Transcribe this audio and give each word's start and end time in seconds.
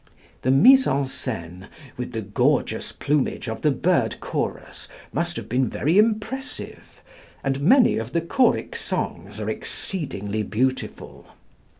The 0.41 0.49
mise 0.49 0.87
en 0.87 1.03
scène, 1.03 1.65
with 1.95 2.11
the 2.11 2.23
gorgeous 2.23 2.91
plumage 2.91 3.47
of 3.47 3.61
the 3.61 3.69
bird 3.69 4.19
chorus, 4.19 4.87
must 5.13 5.35
have 5.35 5.47
been 5.47 5.69
very 5.69 5.99
impressive, 5.99 7.03
and 7.43 7.61
many 7.61 7.97
of 7.97 8.11
the 8.11 8.21
choric 8.21 8.75
songs 8.75 9.39
are 9.39 9.47
exceedingly 9.47 10.41
beautiful. 10.41 11.27